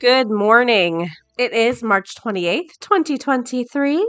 [0.00, 1.10] Good morning.
[1.36, 4.08] It is March 28th, 2023.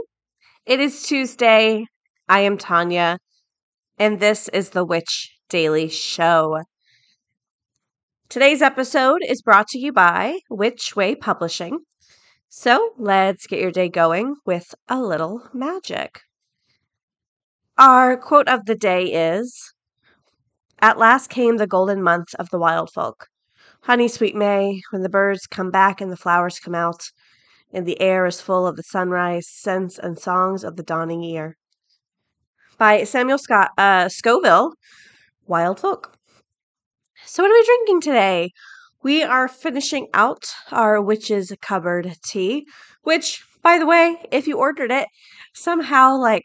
[0.64, 1.86] It is Tuesday.
[2.28, 3.18] I am Tonya,
[3.98, 6.60] and this is the Witch Daily Show.
[8.28, 11.80] Today's episode is brought to you by Witch Way Publishing.
[12.48, 16.20] So let's get your day going with a little magic.
[17.76, 19.72] Our quote of the day is
[20.78, 23.29] At last came the golden month of the wild folk.
[23.84, 27.10] Honey, sweet May, when the birds come back and the flowers come out,
[27.72, 31.56] and the air is full of the sunrise scents and songs of the dawning year.
[32.76, 34.74] By Samuel Scott uh, Scoville,
[35.46, 36.14] Wild Folk.
[37.24, 38.50] So, what are we drinking today?
[39.02, 42.66] We are finishing out our witch's cupboard tea,
[43.02, 45.08] which, by the way, if you ordered it,
[45.54, 46.44] somehow like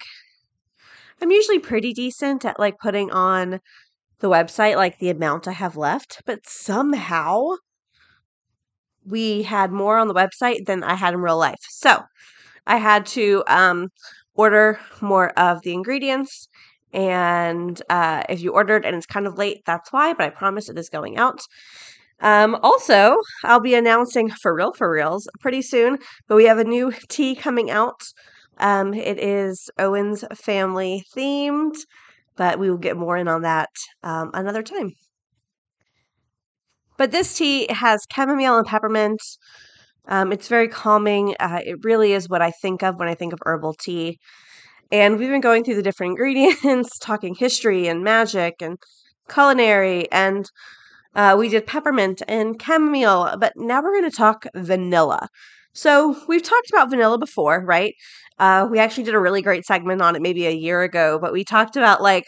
[1.21, 3.59] I'm usually pretty decent at like putting on
[4.19, 7.55] the website like the amount I have left, but somehow
[9.05, 11.59] we had more on the website than I had in real life.
[11.69, 12.03] So
[12.65, 13.89] I had to um,
[14.33, 16.47] order more of the ingredients.
[16.93, 20.69] And uh, if you ordered and it's kind of late, that's why, but I promise
[20.69, 21.41] it is going out.
[22.21, 26.63] Um, also, I'll be announcing for real for reals pretty soon, but we have a
[26.63, 28.01] new tea coming out.
[28.57, 31.75] Um, it is Owen's family themed
[32.37, 33.69] but we will get more in on that
[34.03, 34.91] um, another time.
[36.97, 39.21] But this tea has chamomile and peppermint.
[40.07, 41.35] Um, it's very calming.
[41.39, 44.19] Uh, it really is what I think of when I think of herbal tea.
[44.91, 48.77] And we've been going through the different ingredients, talking history and magic and
[49.27, 50.49] culinary, and
[51.15, 55.29] uh, we did peppermint and chamomile, but now we're going to talk vanilla.
[55.75, 57.93] So we've talked about vanilla before, right?
[58.39, 61.33] Uh, we actually did a really great segment on it maybe a year ago, but
[61.33, 62.25] we talked about like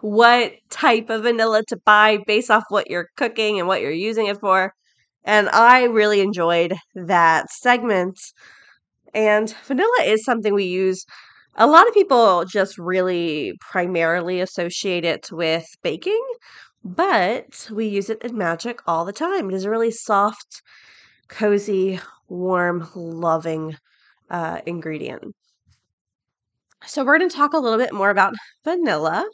[0.00, 4.26] what type of vanilla to buy based off what you're cooking and what you're using
[4.26, 4.72] it for.
[5.24, 8.18] And I really enjoyed that segment.
[9.14, 11.04] And vanilla is something we use.
[11.56, 16.22] A lot of people just really primarily associate it with baking,
[16.84, 19.50] but we use it in magic all the time.
[19.50, 20.62] It is a really soft,
[21.30, 23.76] cozy, warm, loving
[24.28, 25.34] uh, ingredient.
[26.86, 29.26] So, we're going to talk a little bit more about vanilla.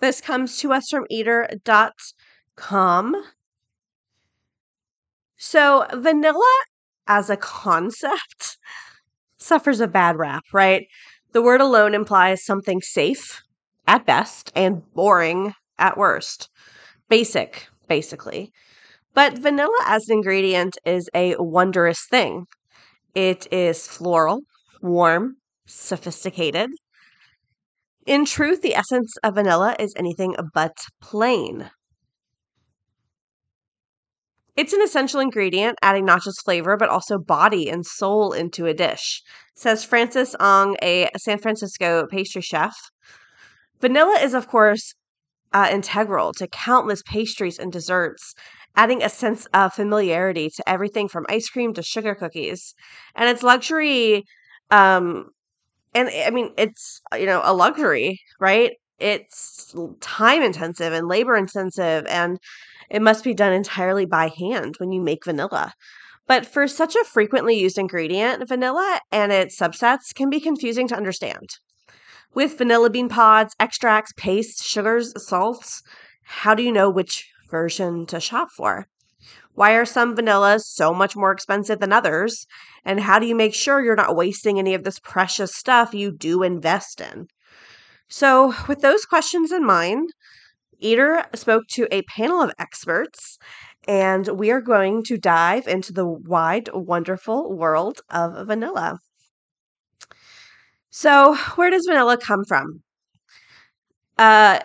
[0.00, 1.64] This comes to us from eater.com.
[5.36, 6.60] So, vanilla
[7.06, 8.58] as a concept
[9.38, 10.86] suffers a bad rap, right?
[11.32, 13.42] The word alone implies something safe
[13.86, 16.48] at best and boring at worst.
[17.08, 18.52] Basic, basically.
[19.14, 22.46] But vanilla as an ingredient is a wondrous thing.
[23.14, 24.40] It is floral,
[24.82, 25.36] warm,
[25.66, 26.70] sophisticated.
[28.06, 31.70] In truth, the essence of vanilla is anything but plain.
[34.56, 38.74] It's an essential ingredient, adding not just flavor, but also body and soul into a
[38.74, 39.22] dish,
[39.56, 42.76] says Francis Ang, a San Francisco pastry chef.
[43.80, 44.94] Vanilla is, of course,
[45.52, 48.34] uh, integral to countless pastries and desserts,
[48.76, 52.74] adding a sense of familiarity to everything from ice cream to sugar cookies.
[53.14, 54.24] And it's luxury
[54.70, 55.26] um
[55.94, 58.72] and I mean it's you know a luxury, right?
[58.98, 62.38] It's time intensive and labor intensive and
[62.90, 65.72] it must be done entirely by hand when you make vanilla.
[66.26, 70.96] But for such a frequently used ingredient, vanilla and its subsets can be confusing to
[70.96, 71.50] understand.
[72.34, 75.82] With vanilla bean pods, extracts, paste, sugars, salts,
[76.24, 78.86] how do you know which version to shop for?
[79.54, 82.46] Why are some vanillas so much more expensive than others?
[82.84, 86.10] And how do you make sure you're not wasting any of this precious stuff you
[86.10, 87.28] do invest in?
[88.08, 90.10] So, with those questions in mind,
[90.78, 93.38] Eater spoke to a panel of experts,
[93.88, 98.98] and we are going to dive into the wide, wonderful world of vanilla.
[100.90, 102.82] So, where does vanilla come from?
[104.18, 104.60] Uh,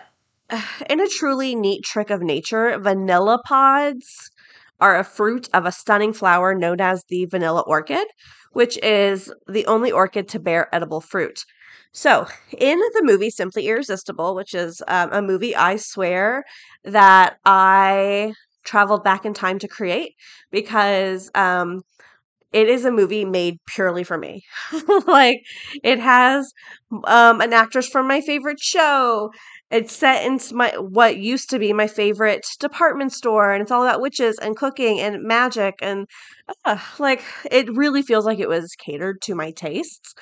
[0.90, 4.30] in a truly neat trick of nature, vanilla pods
[4.80, 8.06] are a fruit of a stunning flower known as the vanilla orchid,
[8.52, 11.44] which is the only orchid to bear edible fruit.
[11.92, 12.26] So,
[12.56, 16.44] in the movie Simply Irresistible, which is um, a movie I swear
[16.84, 20.14] that I traveled back in time to create
[20.52, 21.82] because um,
[22.52, 24.42] it is a movie made purely for me.
[25.06, 25.42] like,
[25.84, 26.52] it has
[27.04, 29.30] um, an actress from my favorite show.
[29.70, 33.84] It's set in my what used to be my favorite department store, and it's all
[33.84, 36.06] about witches and cooking and magic, and
[36.64, 40.14] uh, like it really feels like it was catered to my tastes.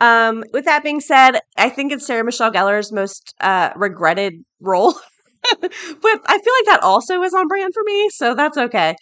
[0.00, 4.94] Um, with that being said, I think it's Sarah Michelle Gellar's most uh, regretted role
[5.60, 5.70] but
[6.26, 8.94] I feel like that also is on brand for me, so that's okay.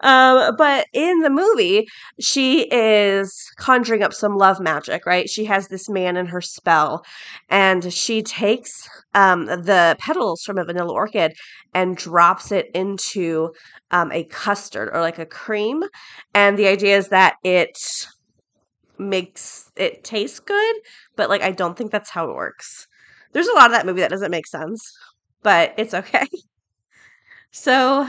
[0.00, 1.88] Um, but in the movie,
[2.20, 5.28] she is conjuring up some love magic, right?
[5.28, 7.04] She has this man in her spell,
[7.48, 11.32] and she takes um, the petals from a vanilla orchid
[11.74, 13.50] and drops it into
[13.90, 15.82] um, a custard or like a cream.
[16.34, 17.78] And the idea is that it
[18.98, 20.76] makes it taste good,
[21.16, 22.86] but like I don't think that's how it works.
[23.32, 24.92] There's a lot of that movie that doesn't make sense
[25.42, 26.26] but it's okay.
[27.52, 28.08] So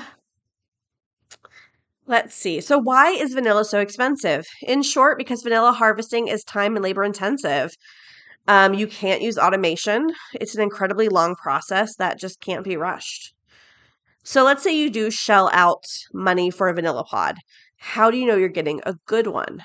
[2.07, 2.61] let's see.
[2.61, 4.45] So, why is vanilla so expensive?
[4.61, 7.75] In short, because vanilla harvesting is time and labor intensive.
[8.47, 13.33] Um, you can't use automation, it's an incredibly long process that just can't be rushed.
[14.23, 17.37] So, let's say you do shell out money for a vanilla pod.
[17.77, 19.63] How do you know you're getting a good one?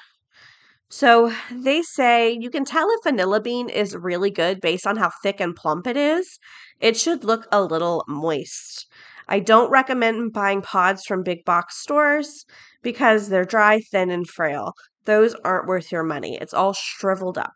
[0.88, 5.10] So they say you can tell if vanilla bean is really good based on how
[5.22, 6.38] thick and plump it is.
[6.80, 8.86] It should look a little moist.
[9.28, 12.44] I don't recommend buying pods from big box stores
[12.82, 14.74] because they're dry, thin, and frail.
[15.04, 16.38] Those aren't worth your money.
[16.40, 17.54] It's all shriveled up.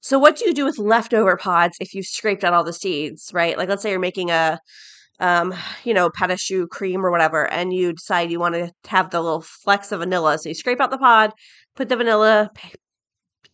[0.00, 3.30] So, what do you do with leftover pods if you've scraped out all the seeds,
[3.32, 3.56] right?
[3.56, 4.58] Like, let's say you're making a
[5.20, 9.10] um, you know, à choux cream or whatever, and you decide you want to have
[9.10, 10.38] the little flecks of vanilla.
[10.38, 11.32] So you scrape out the pod,
[11.76, 12.50] put the vanilla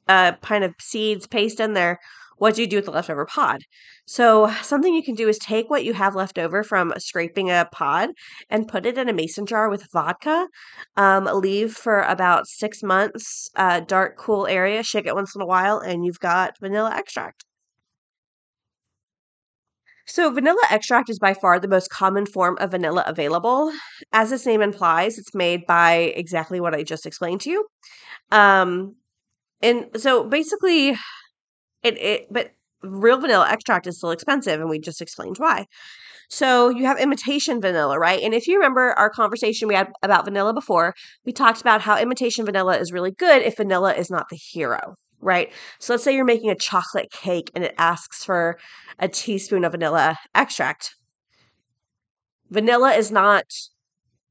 [0.09, 1.99] uh, kind of seeds paste in there.
[2.39, 3.61] What do you do with the leftover pod?
[4.07, 7.69] So, something you can do is take what you have left over from scraping a
[7.71, 8.11] pod
[8.49, 10.49] and put it in a mason jar with vodka.
[10.97, 15.47] Um, leave for about six months, uh, dark, cool area, shake it once in a
[15.47, 17.45] while, and you've got vanilla extract.
[20.11, 23.73] So, vanilla extract is by far the most common form of vanilla available.
[24.13, 27.67] As its name implies, it's made by exactly what I just explained to you.
[28.33, 28.97] Um,
[29.63, 30.91] and so basically,
[31.85, 32.51] it, it but
[32.83, 35.67] real vanilla extract is still expensive, and we just explained why.
[36.29, 38.21] So you have imitation vanilla, right?
[38.21, 41.97] And if you remember our conversation we had about vanilla before, we talked about how
[41.99, 45.53] imitation vanilla is really good if vanilla is not the hero, right?
[45.79, 48.59] So let's say you're making a chocolate cake and it asks for
[48.99, 50.95] a teaspoon of vanilla extract.
[52.51, 53.45] Vanilla is not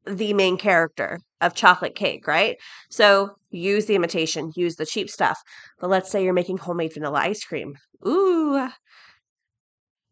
[0.05, 2.57] the main character of chocolate cake, right?
[2.89, 5.39] So use the imitation, use the cheap stuff.
[5.79, 7.75] But let's say you're making homemade vanilla ice cream.
[8.05, 8.67] Ooh,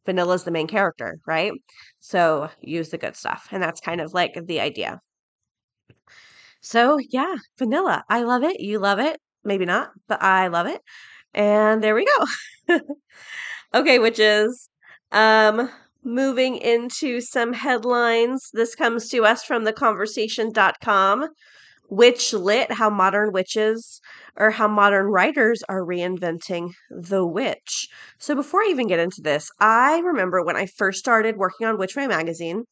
[0.06, 1.51] vanilla is the main character, right?
[2.00, 3.47] So use the good stuff.
[3.51, 5.00] And that's kind of like the idea.
[6.62, 8.03] So, yeah, vanilla.
[8.09, 8.59] I love it.
[8.59, 9.19] You love it.
[9.47, 10.81] Maybe not, but I love it.
[11.33, 12.05] And there we
[12.67, 12.79] go.
[13.75, 14.69] okay, witches.
[15.11, 15.69] Um,
[16.03, 18.49] moving into some headlines.
[18.53, 21.30] This comes to us from theconversation.com.
[21.89, 24.01] Witch Lit How Modern Witches
[24.35, 27.87] or How Modern Writers Are Reinventing the Witch.
[28.17, 31.77] So, before I even get into this, I remember when I first started working on
[31.77, 32.65] Witch Way magazine,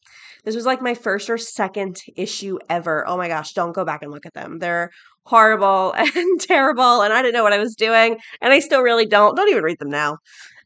[0.43, 3.03] this was like my first or second issue ever.
[3.07, 4.59] Oh my gosh, don't go back and look at them.
[4.59, 4.91] They're
[5.25, 9.05] horrible and terrible, and I didn't know what I was doing, and I still really
[9.07, 9.35] don't.
[9.35, 10.17] Don't even read them now.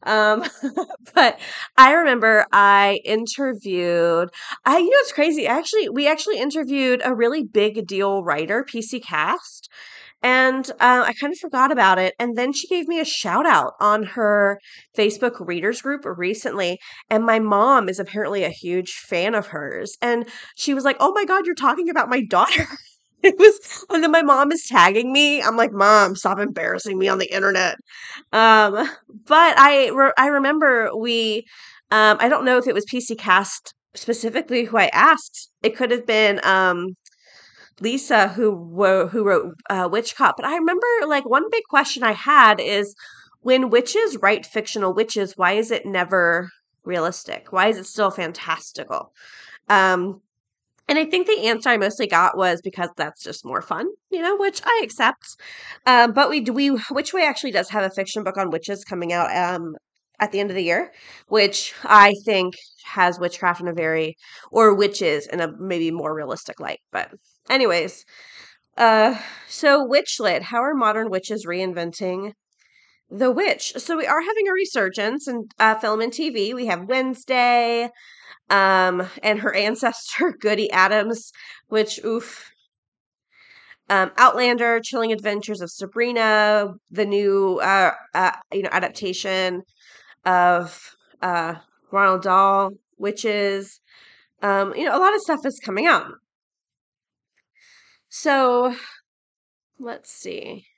[0.02, 0.44] Um,
[1.14, 1.38] but
[1.76, 4.30] I remember I interviewed,
[4.64, 5.46] I, you know, it's crazy.
[5.46, 9.68] Actually, we actually interviewed a really big deal writer, PC Cast.
[10.22, 12.14] And uh, I kind of forgot about it.
[12.18, 14.60] And then she gave me a shout out on her
[14.96, 16.78] Facebook readers group recently.
[17.08, 19.96] And my mom is apparently a huge fan of hers.
[20.02, 22.66] And she was like, Oh my God, you're talking about my daughter.
[23.24, 25.42] it was and then my mom is tagging me.
[25.42, 27.76] I'm like mom stop embarrassing me on the internet.
[28.32, 28.74] Um
[29.26, 31.44] but i re- i remember we
[31.90, 35.50] um i don't know if it was pc cast specifically who i asked.
[35.62, 36.96] It could have been um
[37.80, 40.36] lisa who wo- who wrote uh, witch cop.
[40.36, 42.94] But i remember like one big question i had is
[43.40, 46.48] when witches write fictional witches why is it never
[46.84, 47.52] realistic?
[47.52, 49.12] Why is it still fantastical?
[49.68, 50.20] Um
[50.90, 54.20] and I think the answer I mostly got was because that's just more fun, you
[54.20, 55.24] know, which I accept.
[55.86, 58.84] Um, but we do we Witch Way actually does have a fiction book on witches
[58.84, 59.76] coming out um,
[60.18, 60.92] at the end of the year,
[61.28, 62.54] which I think
[62.84, 64.16] has witchcraft in a very
[64.50, 66.80] or witches in a maybe more realistic light.
[66.90, 67.12] But
[67.48, 68.04] anyways,
[68.76, 69.16] uh,
[69.48, 72.32] so Witchlit, how are modern witches reinventing
[73.10, 73.74] The Witch.
[73.76, 76.54] So we are having a resurgence in uh, film and TV.
[76.54, 77.90] We have Wednesday,
[78.50, 81.32] um, and her ancestor Goody Addams,
[81.68, 82.50] which oof.
[83.88, 89.62] Um, Outlander, Chilling Adventures of Sabrina, the new uh, uh, you know adaptation
[90.24, 91.56] of uh,
[91.92, 93.80] Roald Dahl, witches.
[94.42, 96.12] Um, you know, a lot of stuff is coming out.
[98.10, 98.74] So
[99.78, 100.69] let's see.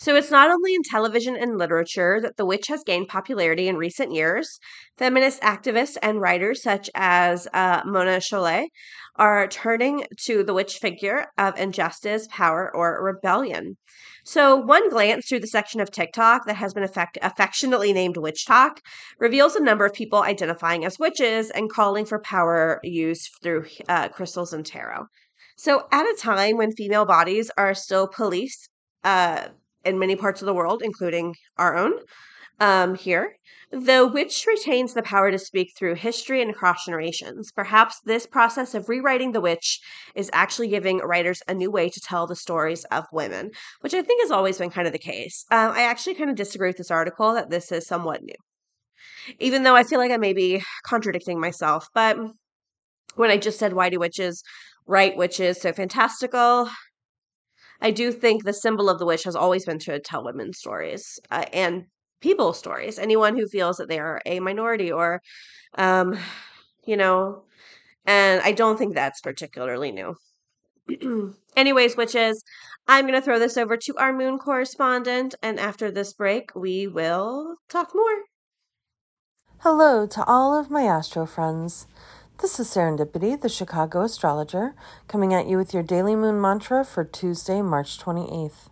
[0.00, 3.76] So it's not only in television and literature that The Witch has gained popularity in
[3.76, 4.58] recent years.
[4.96, 8.68] Feminist activists and writers such as uh, Mona Chollet
[9.16, 13.76] are turning to the witch figure of injustice, power, or rebellion.
[14.24, 18.78] So, one glance through the section of TikTok that has been affect- affectionately named WitchTok
[19.18, 24.08] reveals a number of people identifying as witches and calling for power use through uh,
[24.08, 25.08] crystals and tarot.
[25.58, 28.70] So, at a time when female bodies are still policed,
[29.04, 29.48] uh,
[29.84, 31.92] in many parts of the world, including our own
[32.60, 33.36] um, here.
[33.72, 37.52] The witch retains the power to speak through history and across generations.
[37.52, 39.80] Perhaps this process of rewriting the witch
[40.14, 44.02] is actually giving writers a new way to tell the stories of women, which I
[44.02, 45.44] think has always been kind of the case.
[45.52, 48.34] Um, I actually kind of disagree with this article that this is somewhat new,
[49.38, 51.86] even though I feel like I may be contradicting myself.
[51.94, 52.18] But
[53.14, 54.42] when I just said, why do witches
[54.86, 56.68] write witches so fantastical?
[57.80, 61.18] I do think the symbol of the witch has always been to tell women's stories
[61.30, 61.84] uh, and
[62.20, 62.98] people's stories.
[62.98, 65.20] Anyone who feels that they are a minority or,
[65.76, 66.18] um,
[66.84, 67.44] you know,
[68.04, 70.16] and I don't think that's particularly new.
[71.56, 72.42] Anyways, witches,
[72.88, 76.86] I'm going to throw this over to our moon correspondent, and after this break, we
[76.86, 78.22] will talk more.
[79.58, 81.86] Hello to all of my astro friends.
[82.40, 84.74] This is Serendipity, the Chicago astrologer,
[85.08, 88.70] coming at you with your daily moon mantra for Tuesday, March 28th.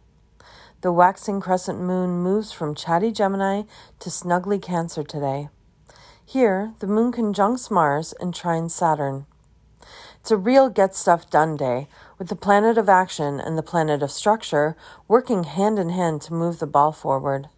[0.80, 3.64] The waxing crescent moon moves from chatty Gemini
[3.98, 5.50] to snuggly Cancer today.
[6.24, 9.26] Here, the moon conjuncts Mars and trines Saturn.
[10.18, 14.02] It's a real get stuff done day, with the planet of action and the planet
[14.02, 17.50] of structure working hand in hand to move the ball forward.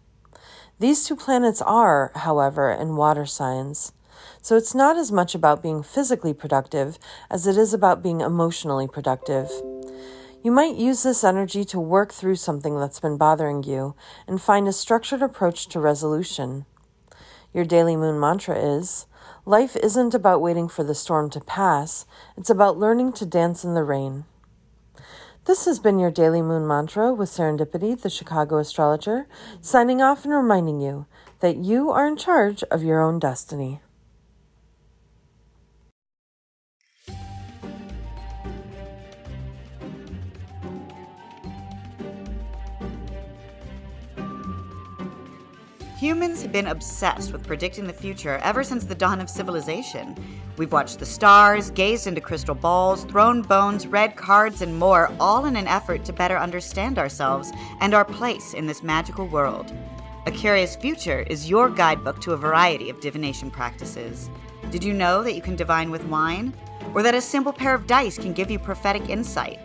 [0.77, 3.93] These two planets are, however, in water signs.
[4.43, 6.97] So it's not as much about being physically productive
[7.29, 9.49] as it is about being emotionally productive.
[10.43, 13.95] You might use this energy to work through something that's been bothering you
[14.27, 16.65] and find a structured approach to resolution.
[17.53, 19.05] Your daily moon mantra is
[19.45, 22.05] Life isn't about waiting for the storm to pass,
[22.35, 24.25] it's about learning to dance in the rain.
[25.45, 29.27] This has been your daily moon mantra with Serendipity, the Chicago astrologer,
[29.59, 31.05] signing off and reminding you
[31.39, 33.81] that you are in charge of your own destiny.
[46.01, 50.15] Humans have been obsessed with predicting the future ever since the dawn of civilization.
[50.57, 55.45] We've watched the stars, gazed into crystal balls, thrown bones, read cards, and more, all
[55.45, 59.71] in an effort to better understand ourselves and our place in this magical world.
[60.25, 64.31] A Curious Future is your guidebook to a variety of divination practices.
[64.71, 66.51] Did you know that you can divine with wine?
[66.95, 69.59] Or that a simple pair of dice can give you prophetic insight?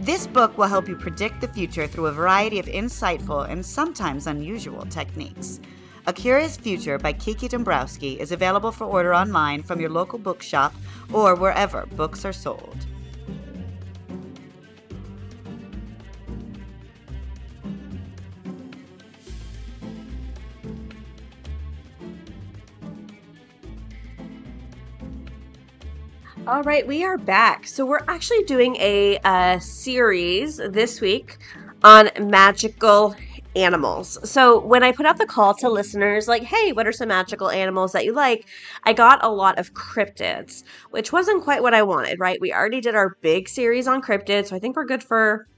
[0.00, 4.26] This book will help you predict the future through a variety of insightful and sometimes
[4.26, 5.60] unusual techniques.
[6.06, 10.74] A Curious Future by Kiki Dombrowski is available for order online from your local bookshop
[11.12, 12.76] or wherever books are sold.
[26.46, 27.66] All right, we are back.
[27.66, 31.38] So we're actually doing a, a series this week
[31.82, 33.16] on magical
[33.56, 34.18] animals.
[34.30, 37.48] So when I put out the call to listeners, like, hey, what are some magical
[37.48, 38.46] animals that you like?
[38.82, 42.38] I got a lot of cryptids, which wasn't quite what I wanted, right?
[42.38, 45.48] We already did our big series on cryptids, so I think we're good for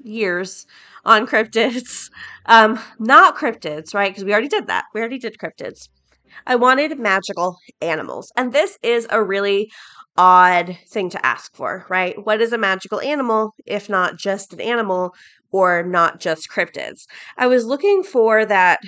[0.00, 0.64] years
[1.04, 2.10] on cryptids.
[2.46, 4.10] Um, not cryptids, right?
[4.10, 4.84] Because we already did that.
[4.92, 5.88] We already did cryptids.
[6.46, 8.30] I wanted magical animals.
[8.36, 9.70] And this is a really
[10.16, 12.14] odd thing to ask for, right?
[12.24, 15.14] What is a magical animal if not just an animal
[15.50, 17.06] or not just cryptids?
[17.36, 18.80] I was looking for that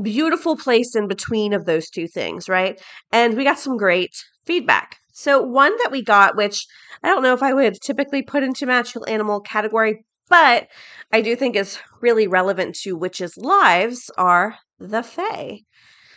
[0.00, 2.80] beautiful place in between of those two things, right?
[3.12, 4.98] And we got some great feedback.
[5.12, 6.66] So, one that we got, which
[7.02, 10.66] I don't know if I would typically put into magical animal category, but
[11.12, 15.60] I do think is really relevant to witches' lives, are the Fae.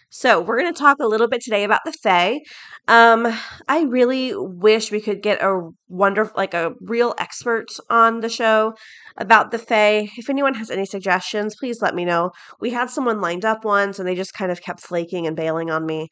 [0.09, 2.39] So, we're going to talk a little bit today about the Fae.
[2.87, 3.27] Um,
[3.67, 8.73] I really wish we could get a wonderful, like a real expert on the show
[9.17, 10.07] about the Fae.
[10.15, 12.31] If anyone has any suggestions, please let me know.
[12.61, 15.69] We had someone lined up once and they just kind of kept flaking and bailing
[15.69, 16.07] on me.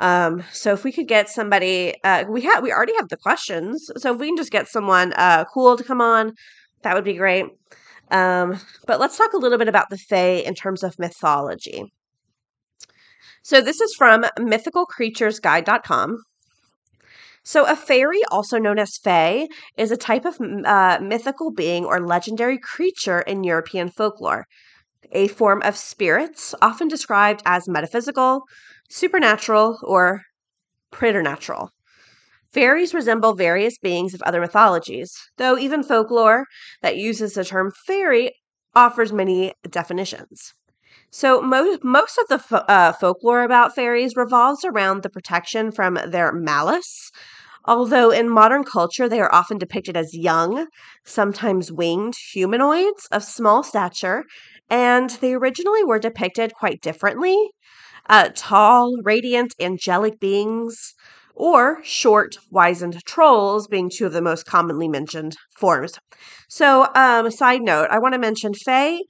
[0.00, 3.90] Um, so if we could get somebody, uh, we have, we already have the questions.
[3.98, 6.32] So if we can just get someone uh, cool to come on,
[6.82, 7.44] that would be great.
[8.10, 11.92] Um, but let's talk a little bit about the Fae in terms of mythology.
[13.44, 16.16] So this is from mythicalcreaturesguide.com.
[17.42, 22.00] So, a fairy, also known as fae, is a type of uh, mythical being or
[22.00, 24.46] legendary creature in European folklore,
[25.12, 28.44] a form of spirits often described as metaphysical,
[28.88, 30.22] supernatural, or
[30.90, 31.68] preternatural.
[32.50, 36.46] Fairies resemble various beings of other mythologies, though even folklore
[36.80, 38.32] that uses the term fairy
[38.74, 40.54] offers many definitions.
[41.10, 45.98] So most most of the fo- uh, folklore about fairies revolves around the protection from
[46.06, 47.10] their malice.
[47.66, 50.68] Although in modern culture they are often depicted as young,
[51.04, 54.24] sometimes winged humanoids of small stature,
[54.70, 57.36] and they originally were depicted quite differently.
[58.08, 60.94] Uh, tall, radiant, angelic beings,
[61.34, 65.98] or short, wizened trolls being two of the most commonly mentioned forms.
[66.48, 69.00] So, um, side note, I want to mention Fae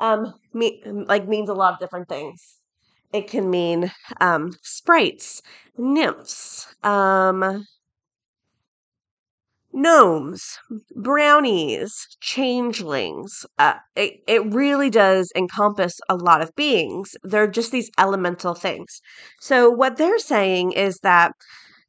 [0.00, 2.58] um me, like means a lot of different things.
[3.12, 5.42] It can mean um sprites,
[5.78, 7.66] nymphs, um
[9.72, 10.58] gnomes,
[10.94, 13.44] brownies, changelings.
[13.58, 17.16] Uh, it, it really does encompass a lot of beings.
[17.24, 19.00] They're just these elemental things.
[19.40, 21.32] So, what they're saying is that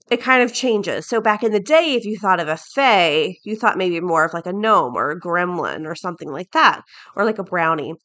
[0.10, 1.08] it kind of changes.
[1.08, 4.24] So, back in the day, if you thought of a fae, you thought maybe more
[4.24, 6.82] of like a gnome or a gremlin or something like that,
[7.16, 7.96] or like a brownie.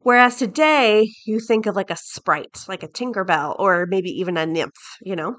[0.00, 4.46] Whereas today, you think of like a sprite, like a Tinkerbell, or maybe even a
[4.46, 5.36] nymph, you know?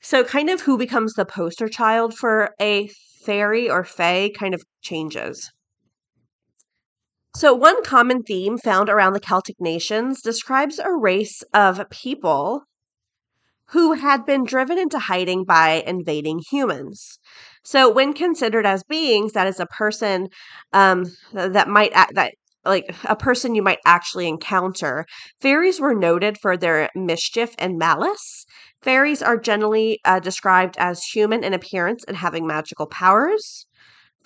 [0.00, 2.88] So, kind of who becomes the poster child for a
[3.24, 5.50] fairy or fae kind of changes.
[7.36, 12.64] So, one common theme found around the Celtic nations describes a race of people
[13.68, 17.18] who had been driven into hiding by invading humans.
[17.62, 20.28] So, when considered as beings, that is a person
[20.72, 25.06] um, that might act, that like a person you might actually encounter.
[25.40, 28.46] Fairies were noted for their mischief and malice.
[28.82, 33.66] Fairies are generally uh, described as human in appearance and having magical powers.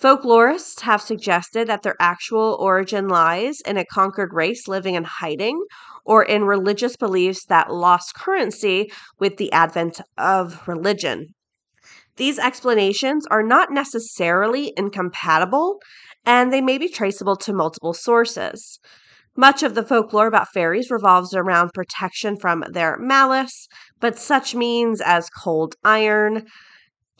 [0.01, 5.61] Folklorists have suggested that their actual origin lies in a conquered race living in hiding
[6.05, 11.27] or in religious beliefs that lost currency with the advent of religion.
[12.15, 15.79] These explanations are not necessarily incompatible,
[16.25, 18.79] and they may be traceable to multiple sources.
[19.35, 23.67] Much of the folklore about fairies revolves around protection from their malice,
[23.99, 26.45] but such means as cold iron.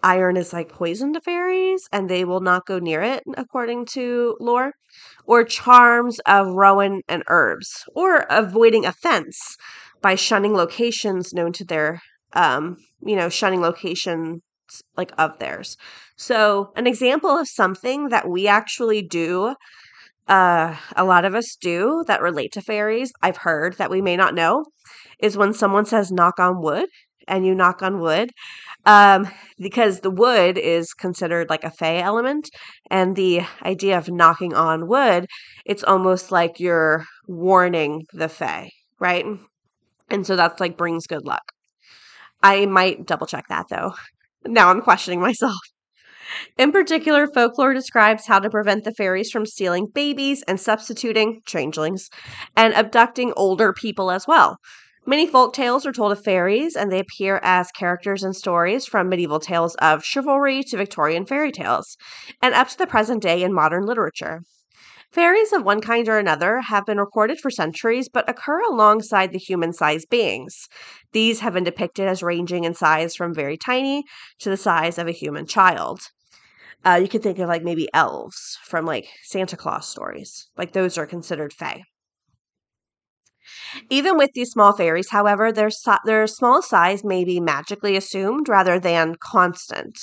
[0.03, 4.37] Iron is like poison to fairies, and they will not go near it, according to
[4.39, 4.73] lore.
[5.25, 9.57] Or charms of rowan and herbs, or avoiding offense
[10.01, 12.01] by shunning locations known to their,
[12.33, 14.41] um, you know, shunning locations
[14.97, 15.77] like of theirs.
[16.15, 19.55] So, an example of something that we actually do,
[20.27, 24.15] uh, a lot of us do that relate to fairies, I've heard that we may
[24.15, 24.65] not know,
[25.19, 26.89] is when someone says knock on wood
[27.29, 28.31] and you knock on wood.
[28.85, 32.49] Um, because the wood is considered like a fey element,
[32.89, 35.25] and the idea of knocking on wood,
[35.65, 39.25] it's almost like you're warning the fey, right?
[40.09, 41.43] And so that's like brings good luck.
[42.41, 43.93] I might double check that though.
[44.45, 45.57] Now I'm questioning myself.
[46.57, 52.09] In particular, folklore describes how to prevent the fairies from stealing babies and substituting changelings
[52.55, 54.57] and abducting older people as well.
[55.09, 59.09] Many folk tales are told of fairies, and they appear as characters in stories from
[59.09, 61.97] medieval tales of chivalry to Victorian fairy tales,
[62.43, 64.43] and up to the present day in modern literature.
[65.11, 69.39] Fairies of one kind or another have been recorded for centuries but occur alongside the
[69.39, 70.67] human sized beings.
[71.11, 74.03] These have been depicted as ranging in size from very tiny
[74.41, 76.01] to the size of a human child.
[76.85, 80.51] Uh, you could think of like maybe elves from like Santa Claus stories.
[80.55, 81.81] Like those are considered fae.
[83.89, 85.69] Even with these small fairies, however, their,
[86.05, 89.97] their small size may be magically assumed rather than constant.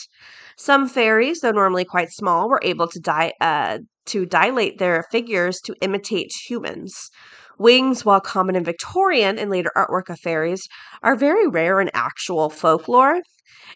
[0.56, 5.61] Some fairies, though normally quite small, were able to die, uh, to dilate their figures
[5.62, 7.11] to imitate humans.
[7.59, 10.68] Wings, while common in Victorian and later artwork of fairies,
[11.02, 13.22] are very rare in actual folklore.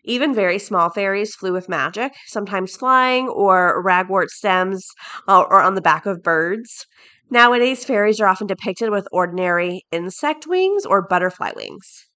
[0.05, 4.87] Even very small fairies flew with magic, sometimes flying or ragwort stems
[5.29, 6.87] uh, or on the back of birds.
[7.31, 12.09] Nowadays, fairies are often depicted with ordinary insect wings or butterfly wings.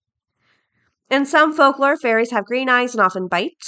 [1.11, 3.64] In some folklore, fairies have green eyes and often bite,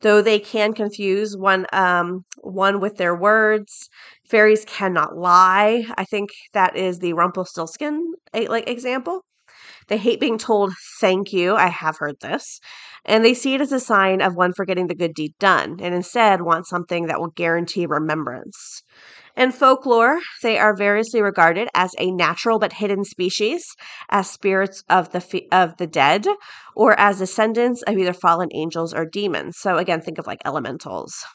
[0.00, 3.88] though they can confuse one um, one with their words.
[4.28, 5.84] Fairies cannot lie.
[5.96, 9.24] I think that is the Rumpelstiltskin like example.
[9.88, 11.56] They hate being told thank you.
[11.56, 12.60] I have heard this.
[13.04, 15.94] And they see it as a sign of one forgetting the good deed done and
[15.94, 18.82] instead want something that will guarantee remembrance.
[19.36, 23.66] In folklore, they are variously regarded as a natural but hidden species,
[24.08, 26.26] as spirits of the of the dead,
[26.74, 29.58] or as descendants of either fallen angels or demons.
[29.58, 31.26] So again, think of like elementals.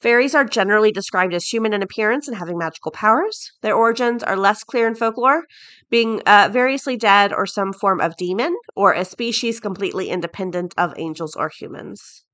[0.00, 3.52] Fairies are generally described as human in appearance and having magical powers.
[3.62, 5.44] Their origins are less clear in folklore,
[5.90, 10.94] being uh, variously dead or some form of demon, or a species completely independent of
[10.96, 12.24] angels or humans.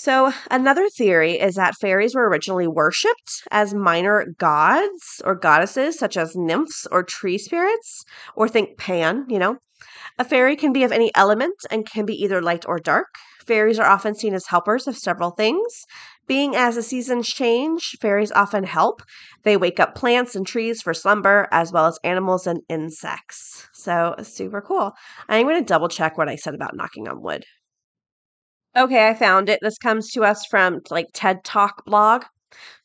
[0.00, 6.16] So, another theory is that fairies were originally worshipped as minor gods or goddesses, such
[6.16, 8.04] as nymphs or tree spirits,
[8.36, 9.56] or think Pan, you know.
[10.20, 13.08] A fairy can be of any element and can be either light or dark.
[13.44, 15.84] Fairies are often seen as helpers of several things.
[16.28, 19.02] Being as the seasons change, fairies often help.
[19.42, 23.68] They wake up plants and trees for slumber, as well as animals and insects.
[23.72, 24.92] So, super cool.
[25.28, 27.44] I'm going to double check what I said about knocking on wood.
[28.76, 29.60] Okay, I found it.
[29.62, 32.24] This comes to us from like TED Talk blog.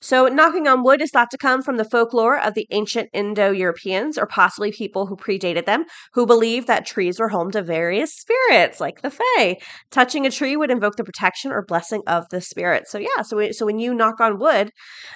[0.02, 3.52] So, knocking on wood is thought to come from the folklore of the ancient Indo
[3.52, 8.14] Europeans, or possibly people who predated them, who believed that trees were home to various
[8.14, 9.58] spirits, like the Fae.
[9.92, 12.88] Touching a tree would invoke the protection or blessing of the spirit.
[12.88, 14.72] So, yeah, so, so when you knock on wood,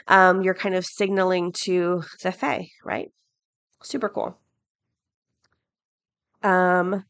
[0.08, 3.10] um, you're kind of signaling to the Fae, right?
[3.84, 4.38] Super cool.
[6.43, 7.06] Um,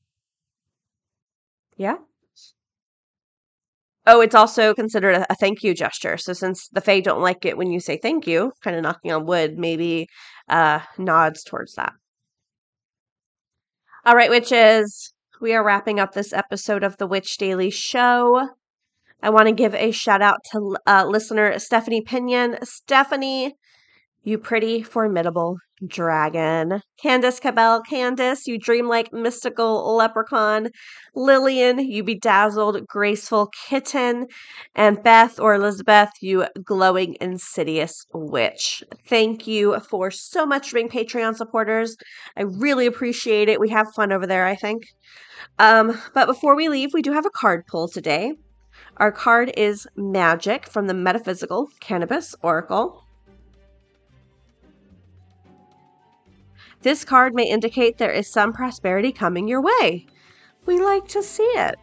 [1.77, 1.97] yeah.
[4.09, 6.15] Oh, it's also considered a, thank you gesture.
[6.15, 9.11] So since the Fae don't like it when you say thank you, kind of knocking
[9.11, 10.07] on wood maybe
[10.47, 11.91] uh, nods towards that.
[14.05, 18.47] All right, witches, we are wrapping up this episode of the Witch Daily Show.
[19.21, 22.59] I want to give a shout out to uh, listener Stephanie Pinion.
[22.63, 23.55] Stephanie,
[24.27, 26.81] you pretty formidable dragon.
[27.01, 30.67] Candace Cabell, Candace, you dreamlike mystical leprechaun.
[31.15, 34.27] Lillian, you bedazzled graceful kitten.
[34.75, 38.83] And Beth or Elizabeth, you glowing insidious witch.
[39.07, 41.95] Thank you for so much being Patreon supporters.
[42.35, 43.61] I really appreciate it.
[43.61, 44.83] We have fun over there, I think.
[45.57, 48.33] Um, but before we leave, we do have a card pull today.
[48.97, 53.06] Our card is Magic from the Metaphysical Cannabis Oracle.
[56.87, 60.05] This card may indicate there is some prosperity coming your way.
[60.65, 61.75] We like to see it.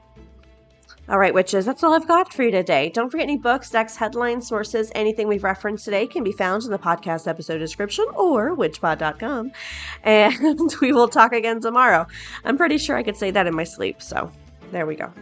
[1.11, 2.89] All right, witches, that's all I've got for you today.
[2.89, 6.71] Don't forget any books, decks, headlines, sources, anything we've referenced today can be found in
[6.71, 9.53] the podcast episode description or witchpod.com.
[10.05, 12.07] And we will talk again tomorrow.
[12.43, 14.33] I'm pretty sure I could say that in my sleep, so
[14.73, 15.13] there we go.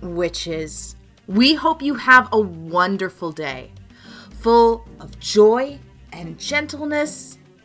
[0.00, 3.70] Witches, we hope you have a wonderful day
[4.40, 5.78] full of joy
[6.14, 7.36] and gentleness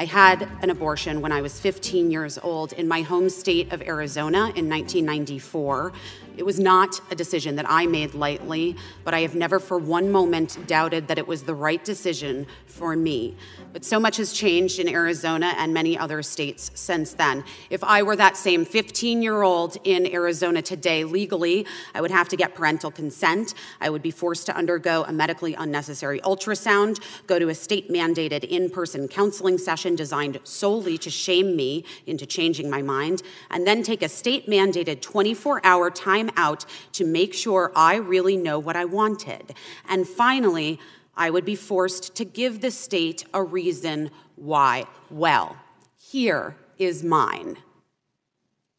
[0.00, 3.82] I had an abortion when I was 15 years old in my home state of
[3.82, 5.92] Arizona in 1994.
[6.38, 10.12] It was not a decision that I made lightly, but I have never for one
[10.12, 13.34] moment doubted that it was the right decision for me.
[13.72, 17.42] But so much has changed in Arizona and many other states since then.
[17.70, 22.28] If I were that same 15 year old in Arizona today legally, I would have
[22.28, 23.54] to get parental consent.
[23.80, 28.44] I would be forced to undergo a medically unnecessary ultrasound, go to a state mandated
[28.44, 33.82] in person counseling session designed solely to shame me into changing my mind, and then
[33.82, 38.76] take a state mandated 24 hour time out to make sure I really know what
[38.76, 39.54] I wanted.
[39.88, 40.78] And finally,
[41.16, 44.86] I would be forced to give the state a reason why.
[45.10, 45.56] Well,
[45.96, 47.58] here is mine.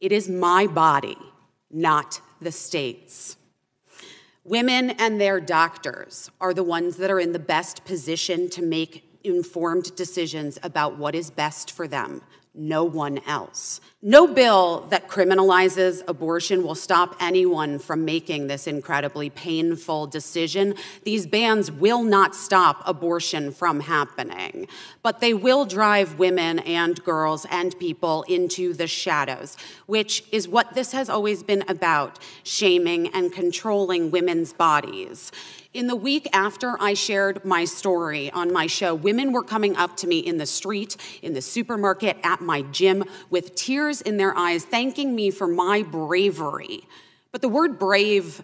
[0.00, 1.18] It is my body,
[1.70, 3.36] not the state's.
[4.42, 9.04] Women and their doctors are the ones that are in the best position to make
[9.22, 12.22] informed decisions about what is best for them,
[12.54, 13.80] no one else.
[14.02, 20.74] No bill that criminalizes abortion will stop anyone from making this incredibly painful decision.
[21.04, 24.68] These bans will not stop abortion from happening,
[25.02, 30.72] but they will drive women and girls and people into the shadows, which is what
[30.72, 35.30] this has always been about shaming and controlling women's bodies.
[35.72, 39.96] In the week after I shared my story on my show, women were coming up
[39.98, 44.36] to me in the street, in the supermarket, at my gym, with tears in their
[44.36, 46.86] eyes, thanking me for my bravery.
[47.32, 48.42] But the word brave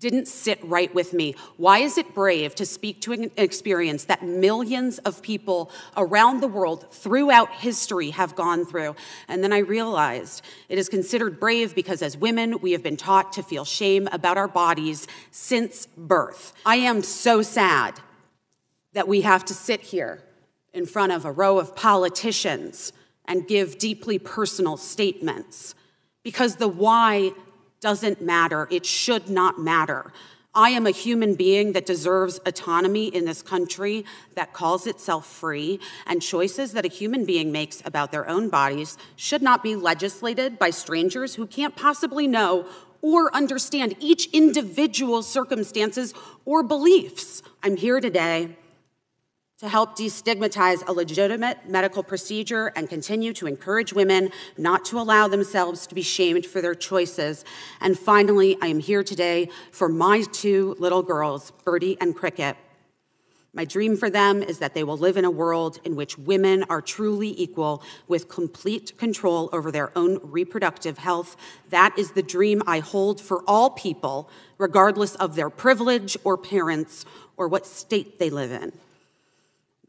[0.00, 1.36] didn't sit right with me.
[1.58, 6.48] Why is it brave to speak to an experience that millions of people around the
[6.48, 8.96] world throughout history have gone through?
[9.28, 13.34] And then I realized it is considered brave because as women, we have been taught
[13.34, 16.54] to feel shame about our bodies since birth.
[16.64, 18.00] I am so sad
[18.94, 20.22] that we have to sit here
[20.72, 22.92] in front of a row of politicians
[23.30, 25.74] and give deeply personal statements
[26.24, 27.32] because the why
[27.80, 28.68] doesn't matter.
[28.70, 30.12] It should not matter.
[30.52, 35.78] I am a human being that deserves autonomy in this country that calls itself free,
[36.06, 40.58] and choices that a human being makes about their own bodies should not be legislated
[40.58, 42.66] by strangers who can't possibly know
[43.00, 46.12] or understand each individual's circumstances
[46.44, 47.42] or beliefs.
[47.62, 48.56] I'm here today
[49.60, 55.28] to help destigmatize a legitimate medical procedure and continue to encourage women not to allow
[55.28, 57.44] themselves to be shamed for their choices.
[57.78, 62.56] And finally, I am here today for my two little girls, Birdie and Cricket.
[63.52, 66.64] My dream for them is that they will live in a world in which women
[66.70, 71.36] are truly equal with complete control over their own reproductive health.
[71.68, 77.04] That is the dream I hold for all people, regardless of their privilege or parents
[77.36, 78.72] or what state they live in.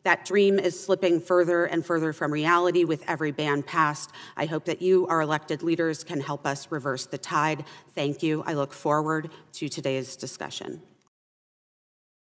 [0.03, 4.11] That dream is slipping further and further from reality with every ban passed.
[4.35, 7.65] I hope that you, our elected leaders, can help us reverse the tide.
[7.93, 8.43] Thank you.
[8.45, 10.81] I look forward to today's discussion.